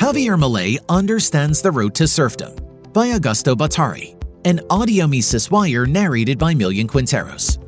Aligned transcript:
Javier 0.00 0.40
Milei 0.40 0.78
Understands 0.88 1.60
the 1.60 1.70
Road 1.70 1.94
to 1.96 2.08
Serfdom 2.08 2.56
by 2.94 3.08
Augusto 3.08 3.54
Bottari, 3.54 4.16
an 4.46 4.58
audio 4.70 5.06
Mises 5.06 5.50
Wire 5.50 5.84
narrated 5.84 6.38
by 6.38 6.54
Millian 6.54 6.86
Quinteros. 6.86 7.58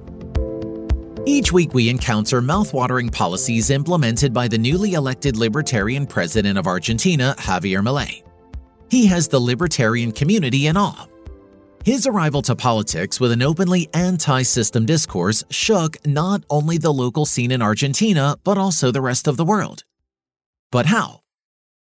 Each 1.27 1.53
week, 1.53 1.75
we 1.75 1.91
encounter 1.91 2.41
mouthwatering 2.41 3.13
policies 3.13 3.69
implemented 3.69 4.33
by 4.33 4.49
the 4.49 4.57
newly 4.57 4.95
elected 4.95 5.37
libertarian 5.37 6.07
president 6.07 6.57
of 6.57 6.67
Argentina, 6.67 7.35
Javier 7.39 7.83
Milei. 7.83 8.23
He 8.89 9.05
has 9.09 9.29
the 9.29 9.39
libertarian 9.39 10.11
community 10.11 10.69
in 10.69 10.79
awe. 10.79 11.07
His 11.85 12.07
arrival 12.07 12.41
to 12.43 12.57
politics 12.57 13.21
with 13.21 13.33
an 13.33 13.43
openly 13.43 13.91
anti 13.93 14.41
system 14.41 14.87
discourse 14.87 15.45
shook 15.51 15.99
not 16.07 16.45
only 16.49 16.79
the 16.79 16.95
local 16.95 17.27
scene 17.27 17.51
in 17.51 17.61
Argentina, 17.61 18.37
but 18.43 18.57
also 18.57 18.91
the 18.91 19.03
rest 19.03 19.29
of 19.29 19.37
the 19.37 19.45
world. 19.45 19.85
But 20.71 20.87
how? 20.87 21.19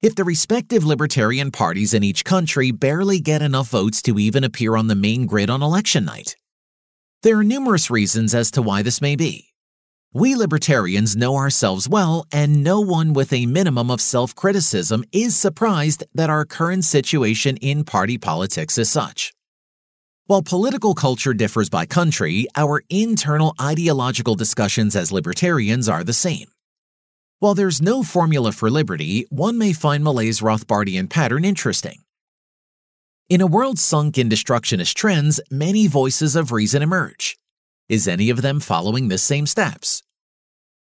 If 0.01 0.15
the 0.15 0.23
respective 0.23 0.85
libertarian 0.85 1.51
parties 1.51 1.93
in 1.93 2.05
each 2.05 2.25
country 2.25 2.71
barely 2.71 3.19
get 3.19 3.43
enough 3.43 3.71
votes 3.71 4.01
to 4.03 4.17
even 4.17 4.45
appear 4.45 4.77
on 4.77 4.87
the 4.87 4.95
main 4.95 5.27
grid 5.27 5.51
on 5.51 5.61
election 5.61 6.05
night. 6.05 6.37
There 7.25 7.37
are 7.39 7.43
numerous 7.43 7.91
reasons 7.91 8.33
as 8.33 8.53
to 8.53 8.63
why 8.63 8.83
this 8.83 9.01
may 9.01 9.17
be. 9.17 9.49
We 10.15 10.37
libertarians 10.37 11.17
know 11.17 11.35
ourselves 11.35 11.89
well, 11.89 12.25
and 12.31 12.63
no 12.63 12.81
one 12.81 13.13
with 13.13 13.33
a 13.33 13.47
minimum 13.47 13.91
of 13.91 14.01
self 14.01 14.37
criticism 14.37 15.03
is 15.11 15.35
surprised 15.35 16.05
that 16.15 16.31
our 16.31 16.45
current 16.45 16.85
situation 16.85 17.57
in 17.57 17.83
party 17.83 18.19
politics 18.19 18.79
is 18.79 18.89
such. 18.89 19.33
While 20.27 20.43
political 20.43 20.95
culture 20.95 21.35
differs 21.35 21.71
by 21.71 21.87
country, 21.87 22.47
our 22.55 22.85
internal 22.89 23.53
ideological 23.61 24.37
discussions 24.37 24.95
as 24.95 25.11
libertarians 25.11 25.89
are 25.89 26.05
the 26.05 26.13
same. 26.13 26.47
While 27.41 27.55
there's 27.55 27.81
no 27.81 28.03
formula 28.03 28.51
for 28.51 28.69
liberty, 28.69 29.25
one 29.31 29.59
may 29.59 29.73
find 29.73 30.03
Milei's 30.03 30.41
Rothbardian 30.41 31.09
pattern 31.09 31.45
interesting. 31.45 32.03
In 33.29 33.41
a 33.41 33.47
world 33.47 33.79
sunk 33.79 34.19
in 34.19 34.29
destructionist 34.29 34.95
trends, 34.95 35.39
many 35.49 35.87
voices 35.87 36.35
of 36.35 36.51
reason 36.51 36.83
emerge. 36.83 37.39
Is 37.89 38.09
any 38.09 38.31
of 38.31 38.43
them 38.43 38.59
following 38.59 39.07
the 39.07 39.19
same 39.19 39.47
steps? 39.47 40.03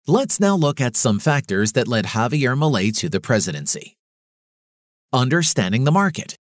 Let's 0.06 0.40
now 0.40 0.56
look 0.56 0.80
at 0.80 0.96
some 0.96 1.18
factors 1.18 1.72
that 1.72 1.88
led 1.88 2.06
Javier 2.06 2.56
Milei 2.56 2.96
to 3.00 3.10
the 3.10 3.20
presidency. 3.20 3.98
Understanding 5.12 5.84
the 5.84 5.92
market. 5.92 6.38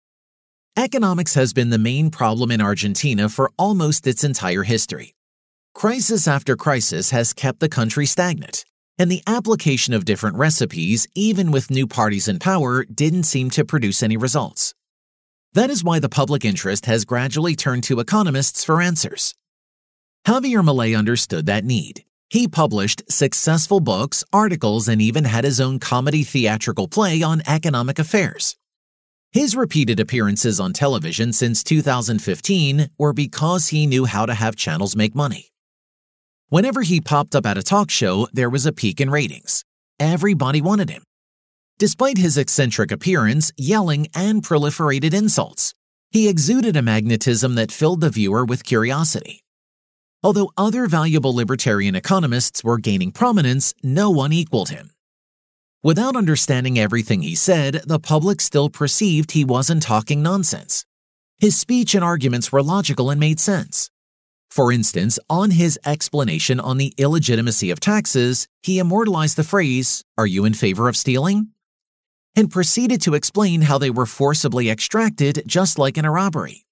Economics 0.75 1.35
has 1.35 1.53
been 1.53 1.69
the 1.69 1.77
main 1.77 2.09
problem 2.09 2.49
in 2.49 2.61
Argentina 2.61 3.29
for 3.29 3.51
almost 3.59 4.07
its 4.07 4.23
entire 4.23 4.63
history. 4.63 5.13
Crisis 5.75 6.27
after 6.27 6.55
crisis 6.55 7.11
has 7.11 7.31
kept 7.31 7.59
the 7.59 7.69
country 7.69 8.07
stagnant, 8.07 8.65
and 8.99 9.09
the 9.09 9.23
application 9.25 9.93
of 9.93 10.05
different 10.05 10.35
recipes, 10.35 11.07
even 11.15 11.51
with 11.51 11.71
new 11.71 11.87
parties 11.87 12.27
in 12.27 12.37
power, 12.37 12.83
didn't 12.83 13.23
seem 13.23 13.49
to 13.51 13.63
produce 13.63 14.03
any 14.03 14.17
results. 14.17 14.75
That 15.53 15.69
is 15.69 15.83
why 15.83 15.99
the 15.99 16.09
public 16.09 16.45
interest 16.45 16.85
has 16.85 17.05
gradually 17.05 17.55
turned 17.55 17.83
to 17.85 18.01
economists 18.01 18.63
for 18.63 18.81
answers. 18.81 19.33
Javier 20.27 20.63
Milei 20.63 20.97
understood 20.97 21.45
that 21.45 21.63
need. 21.63 22.03
He 22.29 22.47
published 22.47 23.01
successful 23.09 23.79
books, 23.79 24.23
articles, 24.31 24.87
and 24.87 25.01
even 25.01 25.23
had 25.23 25.45
his 25.45 25.59
own 25.59 25.79
comedy 25.79 26.23
theatrical 26.23 26.87
play 26.87 27.23
on 27.23 27.41
economic 27.47 27.97
affairs. 27.97 28.55
His 29.31 29.55
repeated 29.55 29.99
appearances 29.99 30.59
on 30.59 30.73
television 30.73 31.33
since 31.33 31.63
2015 31.63 32.89
were 32.99 33.13
because 33.13 33.67
he 33.69 33.87
knew 33.87 34.05
how 34.05 34.25
to 34.25 34.33
have 34.33 34.55
channels 34.55 34.95
make 34.95 35.15
money. 35.15 35.51
Whenever 36.49 36.81
he 36.81 36.99
popped 36.99 37.35
up 37.35 37.45
at 37.45 37.59
a 37.59 37.63
talk 37.63 37.91
show, 37.91 38.27
there 38.33 38.49
was 38.49 38.65
a 38.65 38.73
peak 38.73 38.99
in 38.99 39.11
ratings. 39.11 39.63
Everybody 39.99 40.61
wanted 40.61 40.89
him. 40.89 41.03
Despite 41.77 42.17
his 42.17 42.37
eccentric 42.37 42.91
appearance, 42.91 43.51
yelling, 43.55 44.07
and 44.15 44.41
proliferated 44.41 45.13
insults, 45.13 45.75
he 46.09 46.27
exuded 46.27 46.75
a 46.75 46.81
magnetism 46.81 47.53
that 47.53 47.71
filled 47.71 48.01
the 48.01 48.09
viewer 48.09 48.43
with 48.43 48.63
curiosity. 48.63 49.43
Although 50.23 50.51
other 50.57 50.87
valuable 50.87 51.35
libertarian 51.35 51.93
economists 51.93 52.63
were 52.63 52.79
gaining 52.79 53.11
prominence, 53.11 53.75
no 53.83 54.09
one 54.09 54.33
equaled 54.33 54.69
him. 54.69 54.89
Without 55.83 56.15
understanding 56.15 56.79
everything 56.79 57.21
he 57.21 57.35
said, 57.35 57.83
the 57.85 57.99
public 57.99 58.41
still 58.41 58.71
perceived 58.71 59.31
he 59.31 59.45
wasn't 59.45 59.83
talking 59.83 60.23
nonsense. 60.23 60.83
His 61.37 61.55
speech 61.55 61.93
and 61.93 62.03
arguments 62.03 62.51
were 62.51 62.63
logical 62.63 63.11
and 63.11 63.19
made 63.19 63.39
sense. 63.39 63.91
For 64.49 64.71
instance, 64.71 65.19
on 65.29 65.51
his 65.51 65.79
explanation 65.85 66.59
on 66.59 66.77
the 66.77 66.93
illegitimacy 66.97 67.69
of 67.69 67.79
taxes, 67.79 68.47
he 68.63 68.79
immortalized 68.79 69.37
the 69.37 69.43
phrase, 69.43 70.03
Are 70.17 70.27
you 70.27 70.45
in 70.45 70.53
favor 70.53 70.89
of 70.89 70.97
stealing? 70.97 71.49
and 72.35 72.51
proceeded 72.51 73.01
to 73.01 73.15
explain 73.15 73.63
how 73.63 73.77
they 73.77 73.89
were 73.89 74.05
forcibly 74.05 74.69
extracted 74.69 75.43
just 75.45 75.77
like 75.77 75.97
in 75.97 76.05
a 76.05 76.11
robbery. 76.11 76.65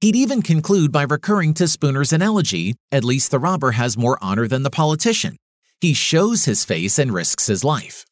He'd 0.00 0.16
even 0.16 0.42
conclude 0.42 0.92
by 0.92 1.02
recurring 1.02 1.54
to 1.54 1.64
Spooner's 1.64 2.12
analogy 2.12 2.76
at 2.92 3.04
least 3.04 3.30
the 3.30 3.38
robber 3.38 3.72
has 3.72 3.98
more 3.98 4.16
honor 4.22 4.46
than 4.46 4.62
the 4.62 4.70
politician. 4.70 5.36
He 5.80 5.92
shows 5.92 6.44
his 6.44 6.64
face 6.64 6.98
and 6.98 7.12
risks 7.12 7.46
his 7.46 7.64
life. 7.64 8.04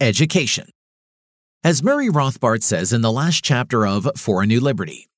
Education. 0.00 0.70
As 1.62 1.82
Murray 1.82 2.08
Rothbard 2.08 2.62
says 2.62 2.92
in 2.92 3.02
the 3.02 3.12
last 3.12 3.44
chapter 3.44 3.86
of 3.86 4.08
For 4.16 4.42
a 4.42 4.46
New 4.46 4.60
Liberty, 4.60 5.08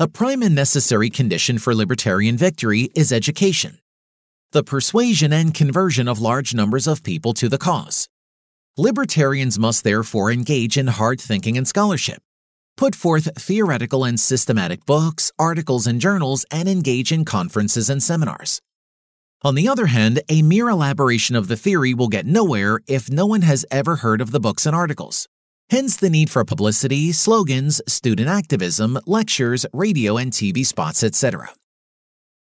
a 0.00 0.08
prime 0.08 0.40
and 0.40 0.54
necessary 0.54 1.10
condition 1.10 1.58
for 1.58 1.74
libertarian 1.74 2.34
victory 2.34 2.88
is 2.96 3.12
education, 3.12 3.78
the 4.52 4.64
persuasion 4.64 5.30
and 5.30 5.52
conversion 5.52 6.08
of 6.08 6.18
large 6.18 6.54
numbers 6.54 6.86
of 6.86 7.02
people 7.02 7.34
to 7.34 7.50
the 7.50 7.58
cause. 7.58 8.08
Libertarians 8.78 9.58
must 9.58 9.84
therefore 9.84 10.32
engage 10.32 10.78
in 10.78 10.86
hard 10.86 11.20
thinking 11.20 11.58
and 11.58 11.68
scholarship, 11.68 12.22
put 12.78 12.94
forth 12.94 13.28
theoretical 13.38 14.02
and 14.02 14.18
systematic 14.18 14.86
books, 14.86 15.32
articles, 15.38 15.86
and 15.86 16.00
journals, 16.00 16.46
and 16.50 16.66
engage 16.66 17.12
in 17.12 17.26
conferences 17.26 17.90
and 17.90 18.02
seminars. 18.02 18.62
On 19.42 19.54
the 19.54 19.68
other 19.68 19.86
hand, 19.86 20.22
a 20.30 20.40
mere 20.40 20.70
elaboration 20.70 21.36
of 21.36 21.48
the 21.48 21.58
theory 21.58 21.92
will 21.92 22.08
get 22.08 22.24
nowhere 22.24 22.80
if 22.86 23.10
no 23.10 23.26
one 23.26 23.42
has 23.42 23.66
ever 23.70 23.96
heard 23.96 24.22
of 24.22 24.30
the 24.30 24.40
books 24.40 24.64
and 24.64 24.74
articles. 24.74 25.28
Hence 25.70 25.94
the 25.94 26.10
need 26.10 26.30
for 26.30 26.44
publicity, 26.44 27.12
slogans, 27.12 27.80
student 27.86 28.28
activism, 28.28 28.98
lectures, 29.06 29.64
radio 29.72 30.16
and 30.16 30.32
TV 30.32 30.66
spots, 30.66 31.04
etc. 31.04 31.54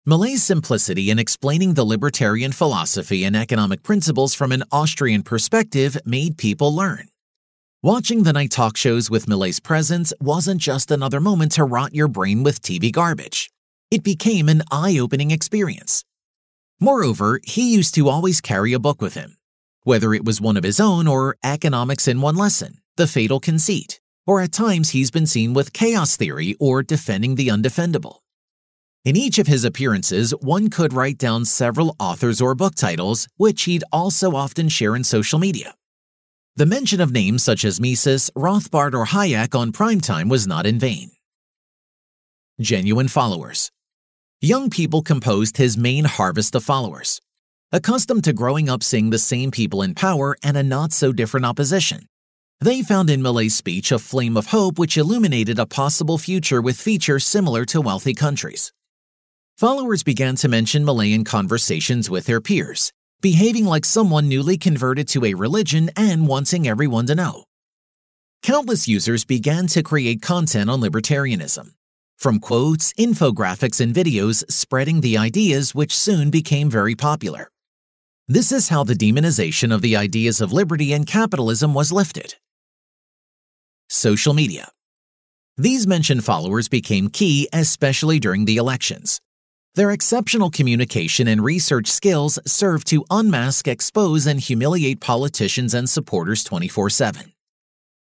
Milei's 0.07 0.43
simplicity 0.43 1.09
in 1.09 1.19
explaining 1.19 1.73
the 1.73 1.83
libertarian 1.83 2.53
philosophy 2.53 3.25
and 3.25 3.35
economic 3.35 3.83
principles 3.83 4.33
from 4.33 4.53
an 4.53 4.63
Austrian 4.71 5.23
perspective 5.23 5.97
made 6.05 6.37
people 6.37 6.73
learn. 6.73 7.09
Watching 7.83 8.23
the 8.23 8.31
night 8.31 8.51
talk 8.51 8.77
shows 8.77 9.09
with 9.09 9.25
Milei's 9.25 9.59
presence 9.59 10.13
wasn't 10.21 10.61
just 10.61 10.89
another 10.89 11.19
moment 11.19 11.51
to 11.53 11.65
rot 11.65 11.93
your 11.93 12.07
brain 12.07 12.43
with 12.43 12.61
TV 12.61 12.93
garbage. 12.93 13.51
It 13.91 14.03
became 14.03 14.47
an 14.47 14.61
eye-opening 14.71 15.31
experience. 15.31 16.05
Moreover, 16.79 17.41
he 17.43 17.73
used 17.73 17.93
to 17.95 18.07
always 18.07 18.39
carry 18.39 18.71
a 18.71 18.79
book 18.79 19.01
with 19.01 19.15
him, 19.15 19.35
whether 19.83 20.13
it 20.13 20.23
was 20.23 20.39
one 20.39 20.55
of 20.55 20.63
his 20.63 20.79
own 20.79 21.07
or 21.07 21.35
Economics 21.43 22.07
in 22.07 22.21
One 22.21 22.37
Lesson 22.37 22.80
the 23.01 23.07
fatal 23.07 23.39
conceit, 23.39 23.99
or 24.27 24.41
at 24.41 24.51
times 24.51 24.91
he's 24.91 25.09
been 25.09 25.25
seen 25.25 25.55
with 25.55 25.73
chaos 25.73 26.15
theory 26.15 26.55
or 26.59 26.83
defending 26.83 27.33
the 27.33 27.47
undefendable. 27.47 28.17
In 29.03 29.15
each 29.15 29.39
of 29.39 29.47
his 29.47 29.63
appearances, 29.63 30.35
one 30.39 30.69
could 30.69 30.93
write 30.93 31.17
down 31.17 31.45
several 31.45 31.95
authors 31.99 32.39
or 32.39 32.53
book 32.53 32.75
titles, 32.75 33.27
which 33.37 33.63
he'd 33.63 33.83
also 33.91 34.35
often 34.35 34.69
share 34.69 34.95
in 34.95 35.03
social 35.03 35.39
media. 35.39 35.73
The 36.57 36.67
mention 36.67 37.01
of 37.01 37.11
names 37.11 37.43
such 37.43 37.65
as 37.65 37.81
Mises, 37.81 38.29
Rothbard, 38.37 38.93
or 38.93 39.07
Hayek 39.07 39.55
on 39.55 39.71
primetime 39.71 40.29
was 40.29 40.45
not 40.45 40.67
in 40.67 40.77
vain. 40.77 41.09
Genuine 42.59 43.07
followers. 43.07 43.71
Young 44.41 44.69
people 44.69 45.01
composed 45.01 45.57
his 45.57 45.75
main 45.75 46.05
harvest 46.05 46.53
of 46.53 46.63
followers. 46.63 47.19
Accustomed 47.71 48.25
to 48.25 48.33
growing 48.33 48.69
up 48.69 48.83
seeing 48.83 49.09
the 49.09 49.17
same 49.17 49.49
people 49.49 49.81
in 49.81 49.95
power 49.95 50.37
and 50.43 50.55
a 50.55 50.61
not 50.61 50.93
so 50.93 51.11
different 51.11 51.47
opposition, 51.47 52.05
they 52.61 52.83
found 52.83 53.09
in 53.09 53.21
Milei's 53.21 53.55
speech 53.55 53.91
a 53.91 53.97
flame 53.97 54.37
of 54.37 54.47
hope 54.47 54.77
which 54.77 54.95
illuminated 54.95 55.57
a 55.57 55.65
possible 55.65 56.19
future 56.19 56.61
with 56.61 56.79
features 56.79 57.25
similar 57.25 57.65
to 57.65 57.81
wealthy 57.81 58.13
countries. 58.13 58.71
Followers 59.57 60.03
began 60.03 60.35
to 60.35 60.47
mention 60.47 60.85
Milei 60.85 61.13
in 61.13 61.23
conversations 61.23 62.07
with 62.07 62.27
their 62.27 62.39
peers, 62.39 62.91
behaving 63.19 63.65
like 63.65 63.83
someone 63.83 64.29
newly 64.29 64.57
converted 64.57 65.07
to 65.07 65.25
a 65.25 65.33
religion 65.33 65.89
and 65.95 66.27
wanting 66.27 66.67
everyone 66.67 67.07
to 67.07 67.15
know. 67.15 67.45
Countless 68.43 68.87
users 68.87 69.25
began 69.25 69.65
to 69.67 69.81
create 69.81 70.21
content 70.21 70.69
on 70.69 70.81
libertarianism, 70.81 71.73
from 72.19 72.39
quotes, 72.39 72.93
infographics, 72.93 73.81
and 73.81 73.93
videos 73.93 74.43
spreading 74.51 75.01
the 75.01 75.17
ideas 75.17 75.73
which 75.73 75.95
soon 75.95 76.29
became 76.29 76.69
very 76.69 76.93
popular. 76.93 77.49
This 78.27 78.51
is 78.51 78.69
how 78.69 78.83
the 78.83 78.93
demonization 78.93 79.73
of 79.73 79.81
the 79.81 79.95
ideas 79.95 80.41
of 80.41 80.53
liberty 80.53 80.93
and 80.93 81.07
capitalism 81.07 81.73
was 81.73 81.91
lifted. 81.91 82.35
Social 83.93 84.33
media. 84.33 84.71
These 85.57 85.85
mentioned 85.85 86.23
followers 86.23 86.69
became 86.69 87.09
key, 87.09 87.49
especially 87.51 88.21
during 88.21 88.45
the 88.45 88.55
elections. 88.55 89.19
Their 89.75 89.91
exceptional 89.91 90.49
communication 90.49 91.27
and 91.27 91.43
research 91.43 91.87
skills 91.87 92.39
served 92.47 92.87
to 92.87 93.03
unmask, 93.09 93.67
expose, 93.67 94.27
and 94.27 94.39
humiliate 94.39 95.01
politicians 95.01 95.73
and 95.73 95.89
supporters 95.89 96.45
24 96.45 96.89
7. 96.89 97.33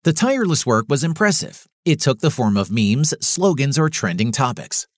The 0.02 0.12
tireless 0.12 0.66
work 0.66 0.86
was 0.88 1.04
impressive. 1.04 1.68
It 1.84 2.00
took 2.00 2.18
the 2.18 2.32
form 2.32 2.56
of 2.56 2.68
memes, 2.68 3.14
slogans, 3.20 3.78
or 3.78 3.88
trending 3.88 4.32
topics. 4.32 4.88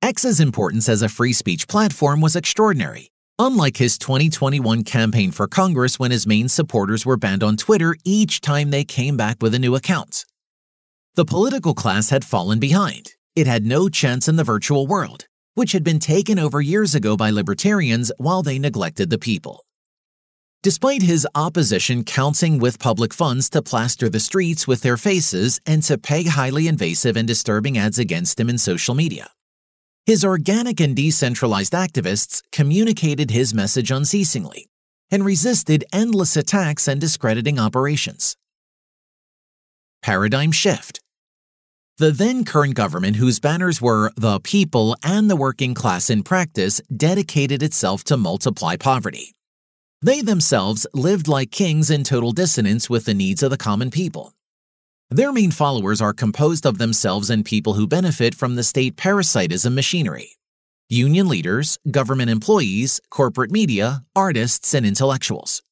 X's 0.00 0.40
importance 0.40 0.88
as 0.88 1.02
a 1.02 1.10
free 1.10 1.34
speech 1.34 1.68
platform 1.68 2.22
was 2.22 2.34
extraordinary. 2.34 3.10
Unlike 3.40 3.78
his 3.78 3.98
2021 3.98 4.84
campaign 4.84 5.32
for 5.32 5.48
Congress 5.48 5.98
when 5.98 6.12
his 6.12 6.24
main 6.24 6.48
supporters 6.48 7.04
were 7.04 7.16
banned 7.16 7.42
on 7.42 7.56
Twitter 7.56 7.96
each 8.04 8.40
time 8.40 8.70
they 8.70 8.84
came 8.84 9.16
back 9.16 9.38
with 9.40 9.54
a 9.54 9.58
new 9.58 9.74
account. 9.74 10.24
The 11.16 11.24
political 11.24 11.74
class 11.74 12.10
had 12.10 12.24
fallen 12.24 12.60
behind. 12.60 13.14
It 13.34 13.48
had 13.48 13.66
no 13.66 13.88
chance 13.88 14.28
in 14.28 14.36
the 14.36 14.44
virtual 14.44 14.86
world, 14.86 15.26
which 15.54 15.72
had 15.72 15.82
been 15.82 15.98
taken 15.98 16.38
over 16.38 16.60
years 16.60 16.94
ago 16.94 17.16
by 17.16 17.30
libertarians 17.30 18.12
while 18.18 18.44
they 18.44 18.60
neglected 18.60 19.10
the 19.10 19.18
people. 19.18 19.64
Despite 20.62 21.02
his 21.02 21.26
opposition 21.34 22.04
counting 22.04 22.60
with 22.60 22.78
public 22.78 23.12
funds 23.12 23.50
to 23.50 23.62
plaster 23.62 24.08
the 24.08 24.20
streets 24.20 24.68
with 24.68 24.82
their 24.82 24.96
faces 24.96 25.60
and 25.66 25.82
to 25.82 25.98
peg 25.98 26.28
highly 26.28 26.68
invasive 26.68 27.16
and 27.16 27.26
disturbing 27.26 27.78
ads 27.78 27.98
against 27.98 28.38
him 28.38 28.48
in 28.48 28.58
social 28.58 28.94
media, 28.94 29.30
his 30.06 30.24
organic 30.24 30.80
and 30.80 30.94
decentralized 30.94 31.72
activists 31.72 32.42
communicated 32.52 33.30
his 33.30 33.54
message 33.54 33.90
unceasingly 33.90 34.68
and 35.10 35.24
resisted 35.24 35.84
endless 35.92 36.36
attacks 36.36 36.88
and 36.88 37.00
discrediting 37.00 37.58
operations. 37.58 38.36
Paradigm 40.02 40.52
Shift 40.52 41.00
The 41.98 42.10
then 42.10 42.44
current 42.44 42.74
government, 42.74 43.16
whose 43.16 43.40
banners 43.40 43.80
were 43.80 44.10
the 44.16 44.40
people 44.40 44.96
and 45.02 45.30
the 45.30 45.36
working 45.36 45.74
class 45.74 46.10
in 46.10 46.22
practice, 46.22 46.80
dedicated 46.94 47.62
itself 47.62 48.04
to 48.04 48.16
multiply 48.16 48.76
poverty 48.76 49.34
they 50.04 50.20
themselves 50.20 50.86
lived 50.92 51.28
like 51.28 51.50
kings 51.50 51.88
in 51.88 52.04
total 52.04 52.32
dissonance 52.32 52.90
with 52.90 53.06
the 53.06 53.14
needs 53.14 53.42
of 53.42 53.50
the 53.50 53.56
common 53.56 53.90
people. 53.90 54.34
Their 55.14 55.30
main 55.30 55.52
followers 55.52 56.00
are 56.00 56.12
composed 56.12 56.66
of 56.66 56.78
themselves 56.78 57.30
and 57.30 57.44
people 57.44 57.74
who 57.74 57.86
benefit 57.86 58.34
from 58.34 58.56
the 58.56 58.64
state 58.64 58.96
parasitism 58.96 59.72
machinery 59.72 60.38
union 60.88 61.28
leaders, 61.28 61.78
government 61.88 62.30
employees, 62.30 63.00
corporate 63.10 63.52
media, 63.52 64.02
artists, 64.16 64.74
and 64.74 64.84
intellectuals. 64.84 65.62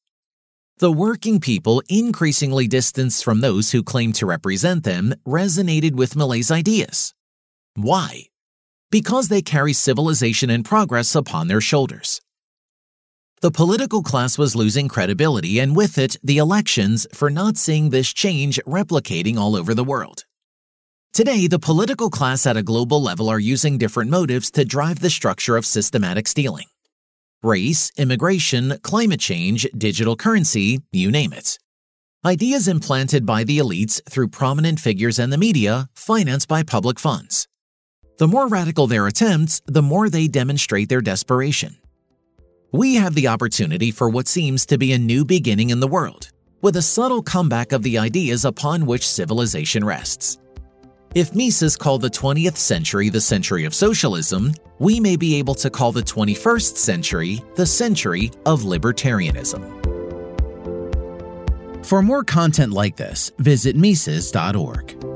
The 0.77 0.93
working 0.93 1.41
people, 1.41 1.83
increasingly 1.89 2.69
distanced 2.69 3.21
from 3.21 3.41
those 3.41 3.71
who 3.71 3.83
claim 3.83 4.13
to 4.13 4.25
represent 4.25 4.85
them, 4.85 5.13
resonated 5.27 5.91
with 5.91 6.15
Milei's 6.15 6.49
ideas. 6.49 7.13
Why? 7.75 8.27
Because 8.91 9.27
they 9.27 9.41
carry 9.41 9.73
civilization 9.73 10.49
and 10.49 10.63
progress 10.63 11.15
upon 11.15 11.49
their 11.49 11.61
shoulders. 11.61 12.21
The 13.43 13.51
political 13.51 14.01
class 14.01 14.37
was 14.37 14.55
losing 14.55 14.87
credibility 14.87 15.59
and 15.59 15.75
with 15.75 15.97
it, 15.97 16.15
the 16.23 16.37
elections 16.37 17.05
for 17.13 17.29
not 17.29 17.57
seeing 17.57 17.89
this 17.89 18.13
change 18.13 18.57
replicating 18.65 19.35
all 19.35 19.57
over 19.57 19.73
the 19.73 19.83
world. 19.83 20.23
Today, 21.11 21.47
the 21.47 21.59
political 21.59 22.09
class 22.09 22.45
at 22.45 22.55
a 22.55 22.63
global 22.63 23.03
level 23.03 23.27
are 23.27 23.41
using 23.41 23.77
different 23.77 24.09
motives 24.09 24.49
to 24.51 24.63
drive 24.63 25.01
the 25.01 25.09
structure 25.09 25.57
of 25.57 25.65
systematic 25.65 26.25
stealing. 26.29 26.67
Race, 27.43 27.91
immigration, 27.97 28.79
climate 28.81 29.19
change, 29.19 29.67
digital 29.77 30.15
currency, 30.15 30.79
you 30.93 31.11
name 31.11 31.33
it. 31.33 31.59
Ideas 32.25 32.69
implanted 32.69 33.25
by 33.25 33.43
the 33.43 33.57
elites 33.57 33.99
through 34.09 34.29
prominent 34.29 34.79
figures 34.79 35.19
and 35.19 35.33
the 35.33 35.37
media, 35.37 35.89
financed 35.95 36.47
by 36.47 36.63
public 36.63 36.97
funds. 36.97 37.49
The 38.19 38.27
more 38.29 38.47
radical 38.47 38.87
their 38.87 39.05
attempts, 39.05 39.61
the 39.65 39.81
more 39.81 40.09
they 40.09 40.29
demonstrate 40.29 40.87
their 40.87 41.01
desperation 41.01 41.75
we 42.73 42.95
have 42.95 43.13
the 43.13 43.27
opportunity 43.27 43.91
for 43.91 44.09
what 44.09 44.27
seems 44.27 44.65
to 44.65 44.79
be 44.79 44.93
a 44.93 44.97
new 44.97 45.23
beginning 45.23 45.69
in 45.69 45.79
the 45.79 45.87
world, 45.87 46.31
with 46.63 46.75
a 46.75 46.81
subtle 46.81 47.21
comeback 47.21 47.71
of 47.71 47.83
the 47.83 47.99
ideas 47.99 48.45
upon 48.45 48.87
which 48.87 49.07
civilization 49.07 49.85
rests. 49.85 50.39
If 51.13 51.35
Mises 51.35 51.77
called 51.77 52.01
the 52.01 52.09
20th 52.09 52.57
century 52.57 53.09
the 53.09 53.21
century 53.21 53.65
of 53.65 53.75
socialism, 53.75 54.53
we 54.79 54.99
may 54.99 55.15
be 55.15 55.35
able 55.35 55.53
to 55.55 55.69
call 55.69 55.91
the 55.91 56.01
21st 56.01 56.75
century 56.75 57.43
the 57.55 57.67
century 57.67 58.31
of 58.47 58.63
libertarianism. 58.63 59.61
For 61.85 62.01
more 62.01 62.23
content 62.23 62.73
like 62.73 62.97
this, 62.97 63.31
visit 63.37 63.75
Mises.org. 63.75 65.12